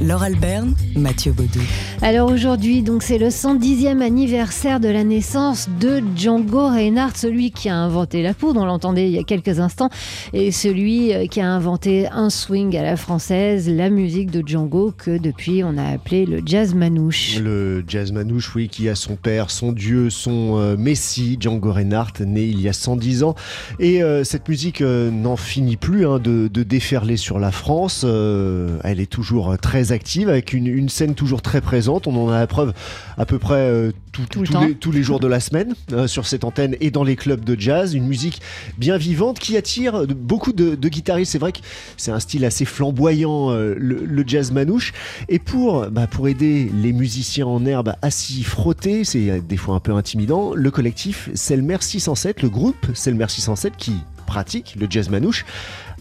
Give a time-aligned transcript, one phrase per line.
[0.00, 1.60] Laure Alberne, Mathieu Baudou.
[2.02, 7.68] Alors aujourd'hui, donc c'est le 110e anniversaire de la naissance de Django Reinhardt, celui qui
[7.68, 9.90] a inventé la poudre, on l'entendait il y a quelques instants,
[10.32, 14.92] et celui euh, qui a inventé un swing à la française, la musique de Django
[14.96, 17.38] que depuis on a appelé le jazz manouche.
[17.38, 22.24] Le jazz manouche, oui, qui a son père, son dieu, son euh, messie, Django Reinhardt,
[22.24, 23.34] né il y a 110 ans.
[23.78, 28.02] Et euh, cette musique euh, n'en finit plus hein, de, de déferler sur la France.
[28.04, 32.06] Euh, elle est toujours très active, avec une, une scène toujours très présente.
[32.06, 32.72] On en a la preuve
[33.18, 35.74] à peu près euh, tout- Tout le tous, les, tous les jours de la semaine
[35.92, 37.94] euh, sur cette antenne et dans les clubs de jazz.
[37.94, 38.40] Une musique
[38.78, 41.32] bien vivante qui attire beaucoup de, de guitaristes.
[41.32, 41.58] C'est vrai que
[41.96, 44.92] c'est un style assez flamboyant, euh, le, le jazz manouche.
[45.28, 49.74] Et pour, bah, pour aider les musiciens en herbe à s'y frotter, c'est des fois
[49.76, 53.92] un peu intimidant, le collectif Selmer 607, le groupe Selmer 607 qui
[54.26, 55.44] pratique le jazz manouche,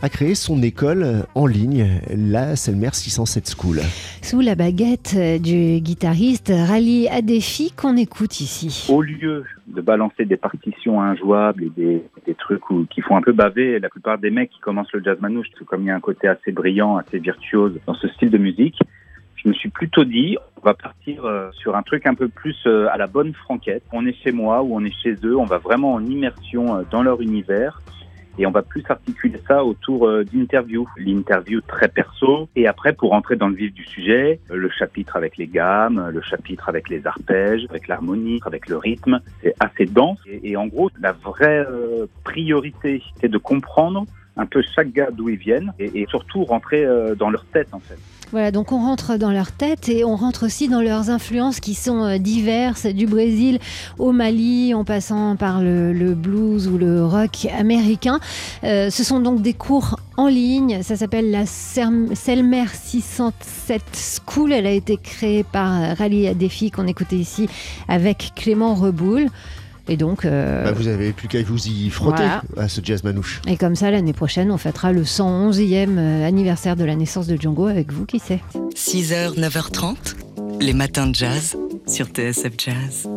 [0.02, 3.80] a créé son école en ligne, la Selmer 607 School.
[4.22, 8.88] Sous la baguette euh, du guitariste Rally Adefi qu'on écoute ici.
[8.90, 13.22] au lieu de balancer des partitions injouables et des, des trucs où- qui font un
[13.22, 15.96] peu baver la plupart des mecs qui commencent le jazz manouche, comme il y a
[15.96, 18.80] un côté assez brillant, assez virtuose dans ce style de musique,
[19.36, 22.58] je me suis plutôt dit, on va partir euh, sur un truc un peu plus
[22.66, 23.84] euh, à la bonne franquette.
[23.94, 27.04] On est chez moi ou on est chez eux, on va vraiment en immersion dans
[27.04, 27.82] leur univers.
[28.40, 32.48] Et on va plus articuler ça autour euh, d'interviews, l'interview très perso.
[32.56, 36.10] Et après, pour entrer dans le vif du sujet, euh, le chapitre avec les gammes,
[36.10, 40.20] le chapitre avec les arpèges, avec l'harmonie, avec le rythme, c'est assez dense.
[40.26, 44.06] Et, en gros, la vraie euh, priorité, c'est de comprendre
[44.38, 47.98] un peu chaque gars d'où ils viennent et, surtout rentrer dans leur tête en fait.
[48.32, 51.74] Voilà, donc on rentre dans leur tête et on rentre aussi dans leurs influences qui
[51.74, 53.58] sont euh, diverses, du Brésil
[53.98, 58.20] au Mali, en passant par le, blues ou le rock américain.
[58.64, 63.82] Euh, ce sont donc des cours en ligne, ça s'appelle la Selmer 607
[64.28, 67.50] School, elle a été créée par euh, Rally Adefi qu'on écoutait ici
[67.88, 69.28] avec Clément Reboul.
[69.90, 72.44] Et donc, euh, Bah, vous avez plus qu'à vous y frotter voilà.
[72.58, 73.42] à ce jazz manouche.
[73.48, 77.36] et comme ça, l'année prochaine, on fêtera le 111e euh, anniversaire de la naissance de
[77.36, 78.40] Django avec vous, qui sait
[78.76, 79.96] 6h, 9h30,
[80.62, 81.58] les matins de jazz
[81.88, 83.08] sur TSF Jazz.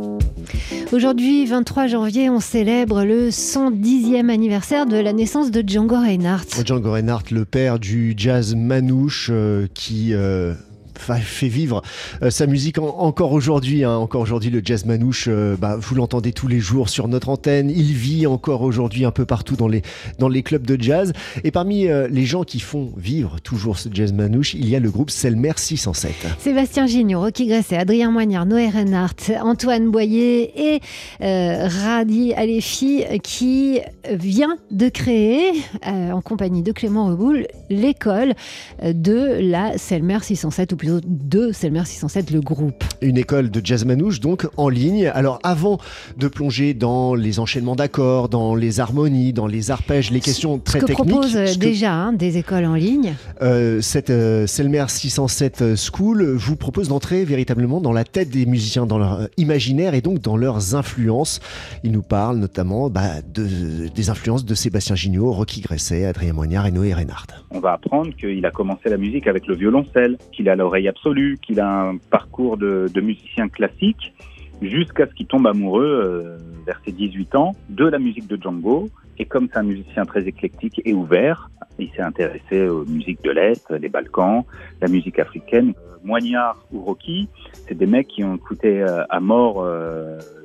[0.92, 6.46] Aujourd'hui, 23 janvier, on célèbre le 110e anniversaire de la naissance de Django Reinhardt.
[6.64, 10.54] Django Reinhardt, le père du jazz manouche, euh, qui euh,
[11.02, 11.82] fait vivre
[12.22, 13.84] euh, sa musique en- encore aujourd'hui.
[13.84, 13.96] hein.
[13.96, 17.70] encore aujourd'hui, le jazz manouche, euh, bah, vous l'entendez tous les jours sur notre antenne.
[17.70, 19.82] Il vit encore aujourd'hui un peu partout dans les,
[20.18, 21.12] dans les clubs de jazz.
[21.44, 24.80] Et parmi euh, les gens qui font vivre toujours ce jazz manouche, il y a
[24.80, 26.12] le groupe Selmer 607.
[26.38, 30.80] Sébastien Gignot, Rocky Gresset, Adrien Moignard, Noé Reinhardt, Antoine Boyer et
[31.22, 33.80] euh, Radi Alefi qui
[34.10, 35.52] vient de créer,
[35.86, 38.34] euh, en compagnie de Clément Reboul, l'école
[38.82, 42.84] de la Selmer 607, ou de Selmer 607, le groupe.
[43.00, 45.06] Une école de jazz manouche, donc en ligne.
[45.14, 45.78] Alors, avant
[46.18, 50.80] de plonger dans les enchaînements d'accords, dans les harmonies, dans les arpèges, les questions très
[50.80, 53.14] Ce que techniques, proposent euh, ce que- déjà hein, des écoles en ligne.
[53.42, 58.86] Euh, cette euh, Selmer 607 School vous propose d'entrer véritablement dans la tête des musiciens,
[58.86, 61.40] dans leur imaginaire et donc dans leurs influences.
[61.84, 66.66] Il nous parle notamment bah, de- des influences de Sébastien Gignot, Rocky Gresset, Adrien Moignard
[66.66, 67.26] et Noé Reinhardt.
[67.50, 71.38] On va apprendre qu'il a commencé la musique avec le violoncelle, qu'il a l'oreille absolue,
[71.40, 74.12] qu'il a un parcours de, de musicien classique,
[74.60, 78.88] jusqu'à ce qu'il tombe amoureux euh, vers ses 18 ans de la musique de Django.
[79.18, 83.30] Et comme c'est un musicien très éclectique et ouvert, il s'est intéressé aux musiques de
[83.30, 84.44] l'Est, les Balkans,
[84.80, 85.74] la musique africaine.
[85.76, 87.28] Euh, Moignard ou Rocky,
[87.68, 89.64] c'est des mecs qui ont écouté euh, à mort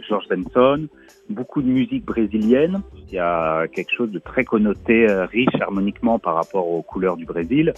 [0.08, 0.88] George Benson,
[1.30, 2.82] beaucoup de musique brésilienne.
[3.08, 7.18] Il y a quelque chose de très connoté, euh, riche harmoniquement par rapport aux couleurs
[7.18, 7.74] du Brésil.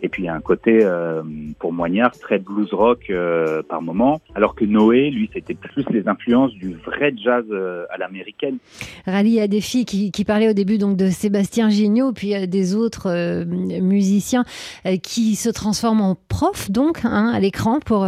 [0.00, 1.22] Et puis il y a un côté, euh,
[1.58, 4.20] pour Moignard, très blues rock euh, par moment.
[4.34, 7.44] Alors que Noé, lui, c'était plus les influences du vrai jazz
[7.90, 8.58] à l'américaine.
[9.06, 13.44] Rallye à défi qui, qui parlait au début donc de Sébastien Gignot, puis des autres
[13.44, 14.44] musiciens
[15.02, 18.06] qui se transforment en profs donc hein, à l'écran pour,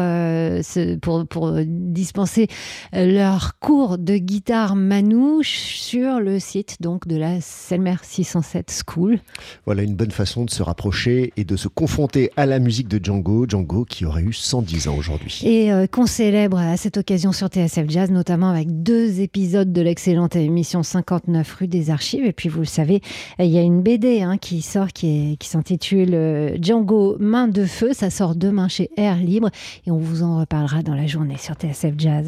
[1.03, 2.47] pour, dispenser
[2.93, 9.21] leurs cours de guitare manouche sur le site donc de la Selmer 607 School.
[9.67, 13.03] Voilà une bonne façon de se rapprocher et de se confronter à la musique de
[13.03, 15.41] Django, Django qui aurait eu 110 ans aujourd'hui.
[15.45, 19.83] Et euh, qu'on célèbre à cette occasion sur TSF Jazz, notamment avec deux épisodes de
[19.83, 22.25] l'excellente émission 59 rue des Archives.
[22.25, 23.03] Et puis vous le savez,
[23.39, 27.91] il y a une BD hein, qui sort qui s'intitule euh, Django Main de Feu.
[27.93, 29.51] Ça sort demain chez Air Libre
[29.87, 32.27] et on vous en reparlera dans la journée sur TSF Jazz.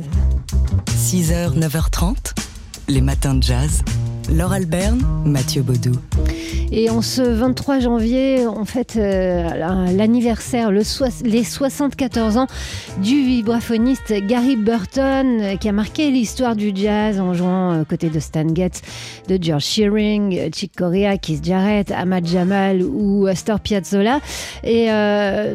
[0.96, 2.42] 6h, 9h30,
[2.93, 3.83] les matins de jazz.
[4.31, 5.93] Laure Alberne, Mathieu Baudou.
[6.75, 10.81] Et en ce 23 janvier, on fête euh, l'anniversaire, le
[11.23, 12.47] les 74 ans
[13.03, 18.09] du vibraphoniste Gary Burton, euh, qui a marqué l'histoire du jazz en jouant aux côtés
[18.09, 18.81] de Stan Getz,
[19.29, 24.21] de George Shearing, Chick Corea, Keith Jarrett, Ahmad Jamal ou Astor Piazzolla,
[24.65, 25.55] et euh,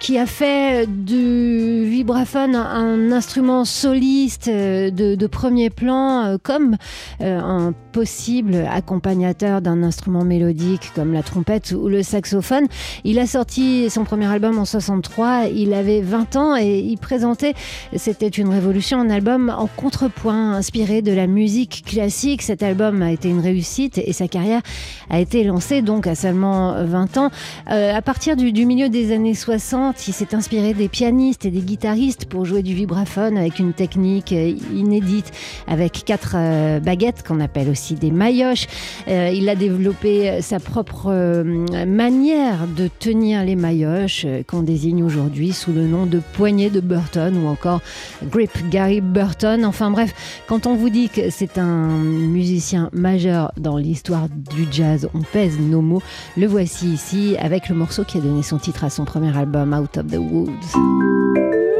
[0.00, 6.76] qui a fait du vibraphone un instrument soliste de premier plan, comme
[7.20, 12.66] un possible accompagnateur d'un instrument mélodique comme la trompette ou le saxophone.
[13.04, 17.54] Il a sorti son premier album en 63, il avait 20 ans et il présentait,
[17.94, 22.42] c'était une révolution, un album en contrepoint inspiré de la musique classique.
[22.42, 24.62] Cet album a été une réussite et sa carrière
[25.08, 27.30] a été lancée donc à seulement 20 ans.
[27.70, 31.52] Euh, à partir du, du, milieu des années 60, il s'est inspiré des pianistes et
[31.52, 35.30] des guitaristes pour jouer du vibraphone avec une technique inédite,
[35.68, 38.66] avec quatre euh, baguettes qu'on appelle aussi des maillotches.
[39.08, 45.02] Euh, il a développé euh, sa propre euh, manière de tenir les maillotches qu'on désigne
[45.02, 47.82] aujourd'hui sous le nom de poignée de Burton ou encore
[48.24, 49.64] grip Gary Burton.
[49.64, 50.14] Enfin bref,
[50.48, 55.58] quand on vous dit que c'est un musicien majeur dans l'histoire du jazz, on pèse
[55.58, 56.02] nos mots.
[56.36, 59.74] Le voici ici avec le morceau qui a donné son titre à son premier album
[59.74, 61.73] Out of the Woods.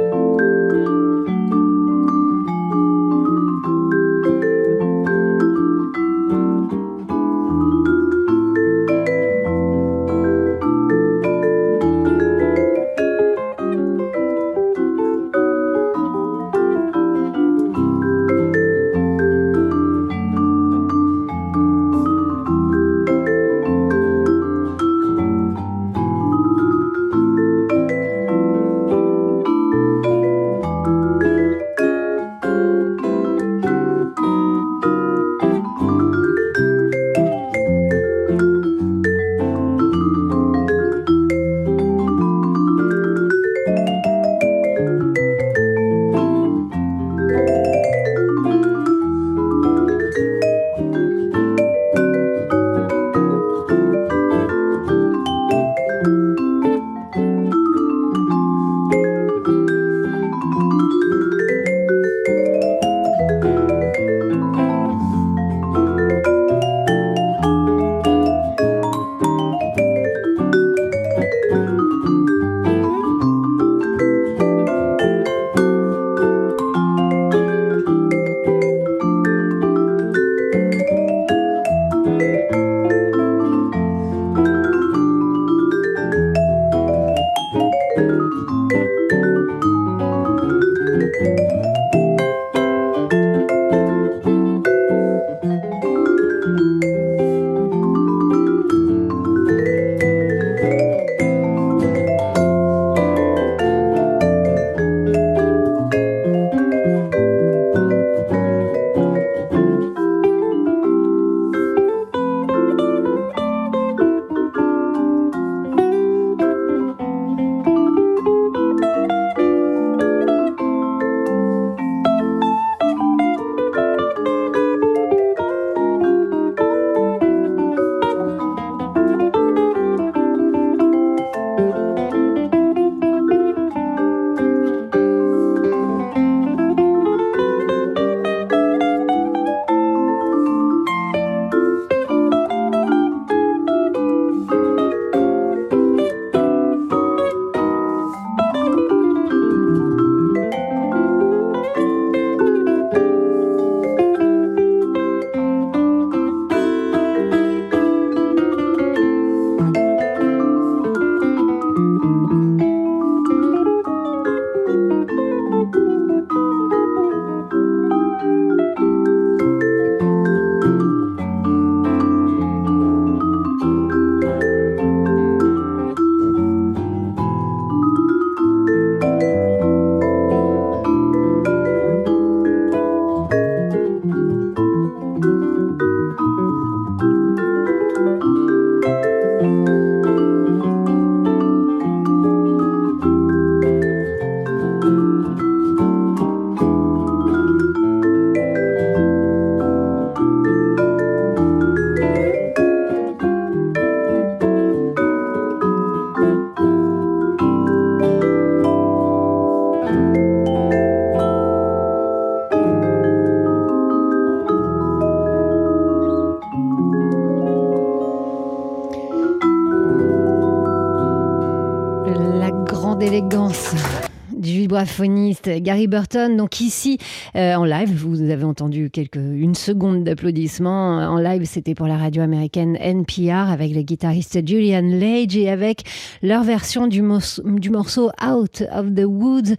[225.61, 226.37] Gary Burton.
[226.37, 226.99] Donc ici,
[227.37, 230.99] euh, en live, vous avez entendu quelques, une seconde d'applaudissements.
[230.99, 235.83] En live, c'était pour la radio américaine NPR avec le guitariste Julian Lage et avec
[236.23, 237.03] leur version du,
[237.45, 239.55] du morceau Out of the Woods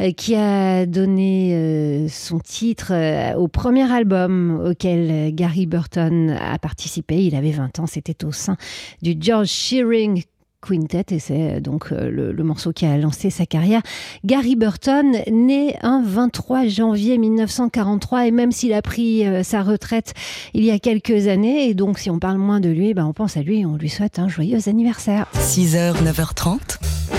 [0.00, 2.92] euh, qui a donné euh, son titre
[3.36, 7.24] au premier album auquel Gary Burton a participé.
[7.24, 8.56] Il avait 20 ans, c'était au sein
[9.02, 10.24] du George Shearing
[10.60, 13.82] Quintet et c'est euh, donc euh, le, morceau qui a lancé sa carrière.
[14.24, 20.14] Gary Burton, né un 23 janvier 1943 et même s'il a pris euh, sa retraite
[20.54, 23.12] il y a quelques années et donc si on parle moins de lui, ben on
[23.12, 25.26] pense à lui et on lui souhaite un joyeux anniversaire.
[25.34, 26.78] 6h, 9h30,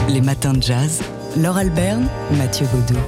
[0.10, 1.02] les matins de jazz.
[1.38, 3.00] Laure Alberne, Mathieu Baudou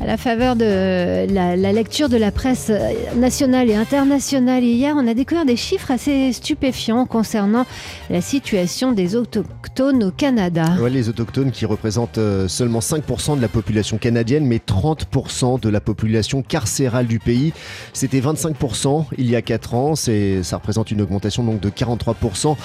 [0.00, 2.72] à la faveur de la, lecture de la presse
[3.16, 7.66] nationale et internationale hier, on a découvert des chiffres assez stupéfiants concernant
[8.08, 10.64] la situation des autochtones au Canada.
[10.88, 15.80] les autochtones qui représentent euh, seulement 5% de la population canadienne, mais 30% de la
[15.80, 17.52] population carcérale du pays.
[17.92, 22.56] C'était 25% il y a 4 ans, ça représente une augmentation donc de 43%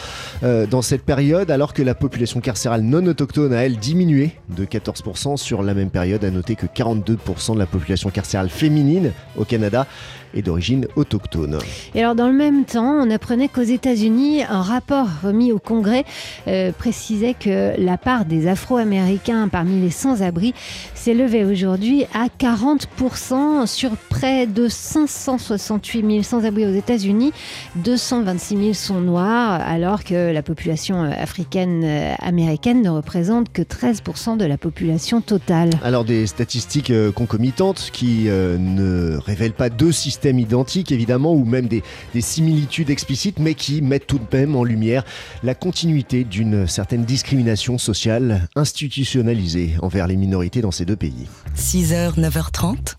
[0.44, 4.64] euh, dans cette période, alors que la population carcérale non autochtone a elle diminué de
[4.64, 6.24] 14% sur la même période.
[6.24, 7.18] À noter que 42
[7.54, 9.88] de la population carcérale féminine au Canada
[10.36, 11.60] est d'origine autochtone.
[11.94, 16.06] Et alors dans le même temps, on apprenait qu'aux États-Unis, un rapport remis au Congrès
[16.48, 20.54] euh, précisait que la part des Afro-Américains parmi les sans-abri
[20.94, 27.32] s'élevait aujourd'hui à 40% sur près de 568 000 sans-abri aux États-Unis.
[27.78, 33.62] 226 000 sont noirs, alors que la population euh, africaine euh, américaine ne représente que
[33.62, 35.70] 13% de la population totale.
[35.84, 41.84] Alors des statistiques concomitantes qui ne révèlent pas deux systèmes identiques évidemment, ou même des,
[42.20, 45.04] similitudes explicites, mais qui mettent tout de même en lumière
[45.44, 51.28] la continuité d'une certaine discrimination sociale institutionnalisée envers les minorités dans ces deux pays.
[51.58, 52.96] 6h, 9h30,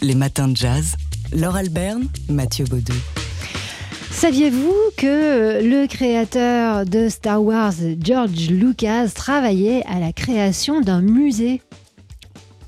[0.00, 0.96] les matins de jazz.
[1.34, 2.92] Laure Alberne, Mathieu Baudou.
[4.10, 11.60] Saviez-vous que le créateur de Star Wars, George Lucas, travaillait à la création d'un musée?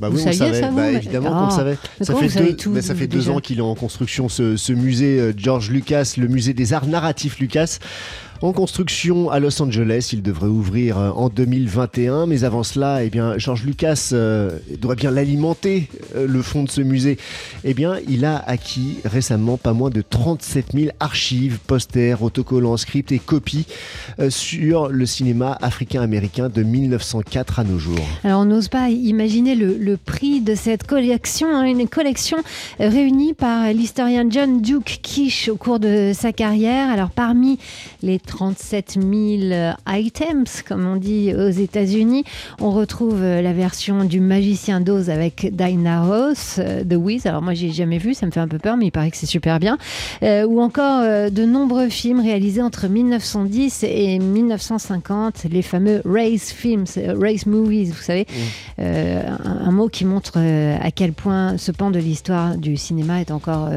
[0.01, 0.61] Bah oui, on savait.
[0.71, 1.79] bah, évidemment qu'on le ah, savait.
[2.01, 5.21] Ça fait, deux, tout, ça fait deux ans qu'il est en construction, ce, ce musée
[5.21, 7.79] euh, George Lucas, le musée des arts narratifs Lucas
[8.45, 10.11] en construction à Los Angeles.
[10.13, 12.27] Il devrait ouvrir euh, en 2021.
[12.27, 16.71] Mais avant cela, eh bien, George Lucas euh, doit bien l'alimenter, euh, le fond de
[16.71, 17.17] ce musée.
[17.65, 23.13] Eh bien, il a acquis récemment pas moins de 37 000 archives, posters, autocollants, scripts
[23.13, 23.67] et copies
[24.29, 28.07] sur le cinéma africain-américain de 1904 à nos jours.
[28.23, 32.37] Alors, on n'ose pas imaginer le, prix de cette collection, hein, une collection
[32.79, 36.91] réunie par l'historien John Duke Kish au cours de sa carrière.
[36.91, 37.59] Alors, parmi
[38.03, 42.25] les 37 000 items, comme on dit aux États-Unis.
[42.61, 47.27] On retrouve euh, la version du Magicien d'Oz avec Dinah Ross, euh, The Wiz.
[47.27, 49.17] Alors moi, j'ai jamais vu, ça me fait un peu peur, mais il paraît que
[49.17, 49.79] c'est super bien.
[50.25, 56.87] Euh, ou encore de nombreux films réalisés entre 1910 et 1950, les fameux race films,
[57.17, 58.83] race movies, vous savez, mmh.
[58.83, 63.71] un, mot qui montre à quel point ce pan de l'histoire du cinéma est encore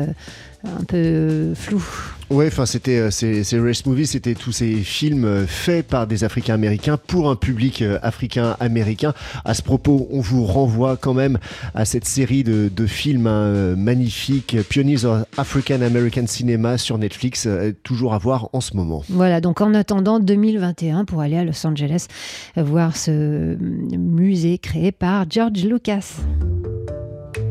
[0.79, 1.83] un peu flou.
[2.29, 6.25] Ouais, enfin c'était euh, ces, race movies, c'était tous ces films euh, faits par des
[6.25, 9.13] Africains américains pour un public euh, africain américain.
[9.45, 11.37] À ce propos, on vous renvoie quand même
[11.73, 17.47] à cette série de, films hein, magnifiques, Pioneers of African American Cinema sur Netflix,
[17.83, 19.03] toujours à voir en ce moment.
[19.09, 22.07] Voilà, donc en attendant 2021 pour aller à Los Angeles
[22.55, 23.55] voir ce
[23.95, 26.17] musée créé par George Lucas.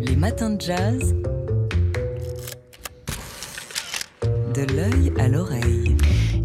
[0.01, 1.15] Les matins de jazz
[4.55, 5.97] de l'œil à l'oreille.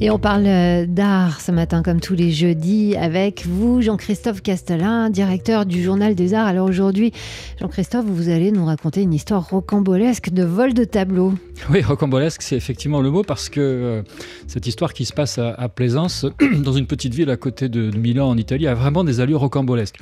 [0.04, 5.12] Et on parle euh, d'art ce matin, comme tous les jeudis, avec vous, Jean-Christophe Castelin,
[5.12, 6.48] directeur du Journal des Arts.
[6.48, 7.12] Alors aujourd'hui,
[7.60, 11.36] Jean-Christophe, vous allez nous raconter une histoire rocambolesque de vol de tableau.
[11.70, 14.02] Oui, rocambolesque, c'est effectivement le mot, parce que euh,
[14.48, 16.26] cette histoire qui se passe à, Plaisance,
[16.64, 20.00] dans une petite ville à côté de, Milan, en Italie, a vraiment des allures rocambolesques.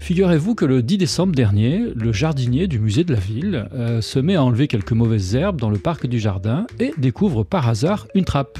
[0.00, 4.18] Figurez-vous que le 10 décembre dernier, le jardinier du musée de la ville euh, se
[4.18, 8.06] met à enlever quelques mauvaises herbes dans le parc du jardin et découvre par hasard
[8.14, 8.58] une trappe.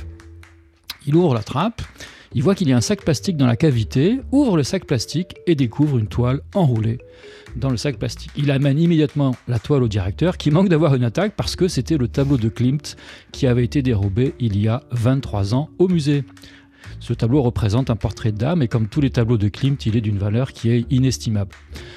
[1.06, 1.82] Il ouvre la trappe,
[2.32, 5.34] il voit qu'il y a un sac plastique dans la cavité, ouvre le sac plastique
[5.46, 6.98] et découvre une toile enroulée
[7.56, 8.30] dans le sac plastique.
[8.36, 11.96] Il amène immédiatement la toile au directeur qui manque d'avoir une attaque parce que c'était
[11.96, 12.96] le tableau de Klimt
[13.32, 16.22] qui avait été dérobé il y a 23 ans au musée.
[16.98, 20.00] Ce tableau représente un portrait d'âme et comme tous les tableaux de Klimt, il est
[20.00, 21.50] d'une valeur qui est inestimable.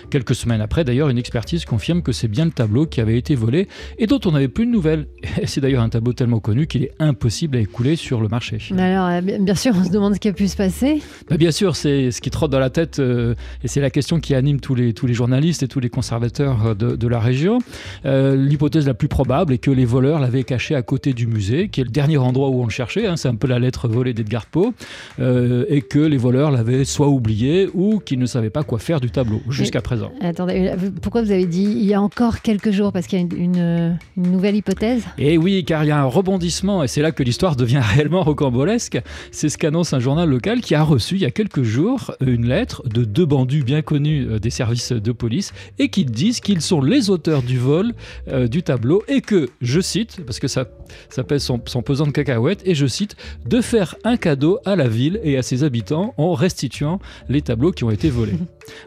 [0.10, 3.36] Quelques semaines après, d'ailleurs, une expertise confirme que c'est bien le tableau qui avait été
[3.36, 5.08] volé et dont on n'avait plus de nouvelles.
[5.46, 8.60] C'est d'ailleurs un tableau tellement connu qu'il est impossible à écouler sur le marché.
[8.78, 11.02] Alors, euh, bien sûr, on se demande ce qui a pu se passer.
[11.30, 14.20] Bah, bien sûr, c'est ce qui trotte dans la tête euh, et c'est la question
[14.20, 17.20] qui anime tous les, tous les journalistes et tous les conservateurs euh, de, de la
[17.20, 17.60] région.
[18.06, 21.82] L'hypothèse la plus probable est que les voleurs l'avaient caché à côté du musée, qui
[21.82, 23.08] est le dernier endroit où on le cherchait.
[23.08, 24.73] Hein, c'est un peu la lettre volée d'Edgar Poe.
[25.20, 29.12] Et que les voleurs l'avaient soit oublié ou qu'ils ne savaient pas quoi faire du
[29.12, 30.12] tableau jusqu'à présent.
[30.22, 32.92] Attendez, pourquoi vous avez dit il y a encore quelques jours?
[32.92, 35.04] Parce qu'il y a une, une, nouvelle hypothèse?
[35.18, 37.82] Et eh oui, car il y a un rebondissement et c'est là que l'histoire devient
[37.96, 39.00] réellement rocambolesque.
[39.32, 42.48] C'est ce qu'annonce un journal local qui a reçu il y a quelques jours une
[42.48, 46.62] lettre de deux bandus bien connus euh, des services de police et qui disent qu'ils
[46.62, 47.94] sont les auteurs du vol
[48.28, 50.66] euh, du tableau et que, je cite, parce que ça,
[51.10, 53.16] ça pèse son, son pesant de cacahuètes, et je cite,
[53.46, 57.72] de faire un cadeau à la ville et à ses habitants en restituant les tableaux
[57.72, 58.34] qui ont été volés.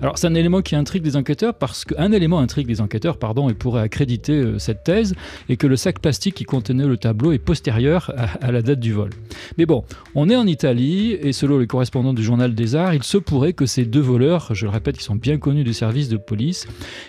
[0.00, 3.49] Alors c'est un élément qui intrigue les enquêteurs parce qu'un élément intrigue les enquêteurs, pardon,
[3.49, 5.14] et pourrait accréditer euh, cette thèse,
[5.49, 8.92] et que le sac plastique qui contenait le tableau est postérieur à, la date du
[8.92, 9.11] vol.
[9.59, 13.02] Mais bon, on est en Italie, et selon les correspondants du journal des Arts, il
[13.02, 16.09] se pourrait que ces deux voleurs, je le répète, ils sont bien connus des services
[16.09, 16.66] de police,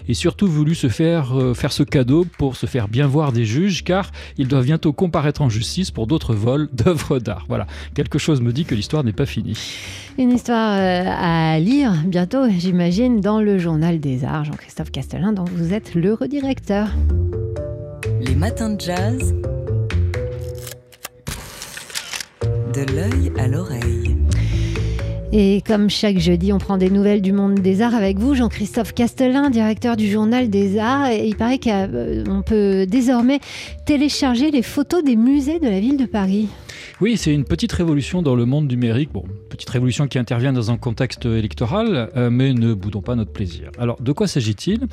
[0.07, 3.45] aient surtout voulu se faire, euh, faire ce cadeau pour se faire bien voir des
[3.45, 7.45] juges, car ils doivent bientôt comparaître en justice pour d'autres vols d'œuvres d'art.
[7.47, 9.57] Voilà, quelque chose me dit que l'histoire n'est pas finie.
[10.17, 14.45] Une histoire euh, à lire bientôt, j'imagine, dans le journal des arts.
[14.45, 16.89] Jean-Christophe Castellin, dont vous êtes le redirecteur.
[18.21, 19.33] Les matins de jazz.
[22.73, 24.17] De l'œil à l'oreille.
[25.33, 28.93] Et comme chaque jeudi, on prend des nouvelles du monde des arts avec vous, Jean-Christophe
[28.93, 31.07] Castelin, directeur du Journal des Arts.
[31.11, 33.39] Et il paraît qu'on peut désormais
[33.85, 36.47] télécharger les photos des musées de la ville de Paris.
[37.01, 39.11] Oui, c'est une petite révolution dans le monde numérique.
[39.13, 43.31] Bon, petite révolution qui intervient dans un contexte électoral, euh, mais ne boudons pas notre
[43.31, 43.71] plaisir.
[43.77, 44.87] Alors, de quoi s'agit-il?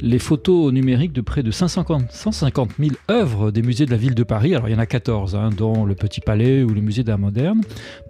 [0.00, 4.14] Les photos numériques de près de 550, 150 000 œuvres des musées de la ville
[4.14, 6.80] de Paris, alors il y en a 14, hein, dont le Petit Palais ou le
[6.80, 7.60] musée d'art moderne,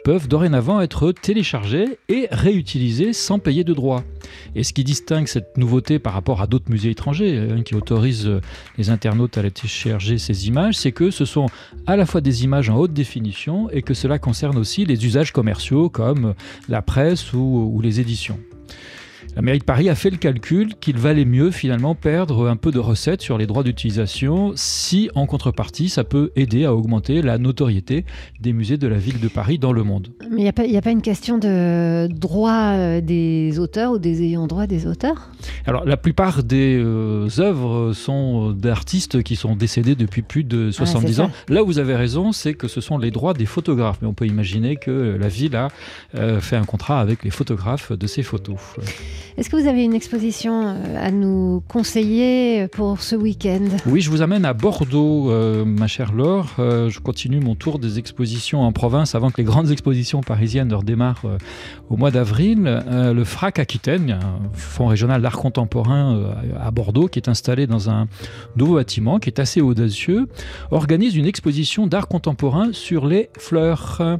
[0.04, 4.04] peuvent dorénavant être téléchargées et réutilisées sans payer de droits.
[4.54, 8.30] Et ce qui distingue cette nouveauté par rapport à d'autres musées étrangers hein, qui autorisent
[8.76, 11.46] les internautes à télécharger ces images, c'est que ce sont
[11.86, 13.17] à la fois des images en haute définition,
[13.72, 16.34] et que cela concerne aussi les usages commerciaux comme
[16.68, 18.38] la presse ou les éditions.
[19.38, 22.72] La mairie de Paris a fait le calcul qu'il valait mieux finalement perdre un peu
[22.72, 27.38] de recettes sur les droits d'utilisation si en contrepartie ça peut aider à augmenter la
[27.38, 28.04] notoriété
[28.40, 30.08] des musées de la ville de Paris dans le monde.
[30.28, 34.48] Mais il n'y a, pas une question de droit euh, des auteurs ou des ayants
[34.48, 35.30] droit des auteurs?
[35.66, 41.20] Alors la plupart des euh, œuvres sont d'artistes qui sont décédés depuis plus de 70
[41.20, 41.30] ans.
[41.48, 43.98] Là où vous avez raison, c'est que ce sont les droits des photographes.
[44.02, 45.68] Mais on peut imaginer que la ville a
[46.16, 48.58] euh, fait un contrat avec les photographes de ces photos.
[49.38, 53.68] Est-ce que vous avez une exposition euh, à nous conseiller pour ce week-end?
[53.86, 56.56] Oui, je vous amène à Bordeaux, euh, ma chère Laure.
[56.58, 60.66] Euh, je continue mon tour des expositions en province avant que les grandes expositions parisiennes
[60.66, 61.24] ne redémarrent
[61.88, 62.82] au mois d'avril.
[62.88, 66.20] le FRAC Aquitaine, un fonds régional d'art contemporain
[66.60, 68.08] à Bordeaux, qui est installé dans un
[68.56, 70.26] nouveau bâtiment qui est assez audacieux,
[70.72, 74.18] organise une exposition d'art contemporain sur les fleurs.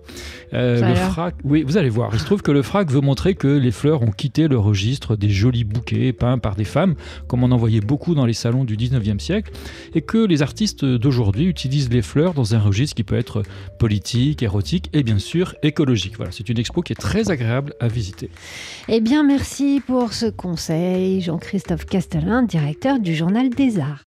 [0.52, 2.10] le FRAC, oui, vous allez voir.
[2.12, 5.07] Il se trouve que le FRAC veut montrer que les fleurs ont quitté le registre
[5.16, 6.94] des jolis bouquets peints par des femmes,
[7.26, 9.52] comme on en voyait beaucoup dans les salons du 19e siècle,
[9.94, 13.42] et que les artistes d'aujourd'hui utilisent les fleurs dans un registre qui peut être
[13.78, 16.16] politique, érotique et bien sûr écologique.
[16.16, 18.30] Voilà, c'est une expo qui est très agréable à visiter.
[18.88, 23.96] Eh bien, merci pour ce conseil, Jean-Christophe Castellin, directeur du Journal des Arts.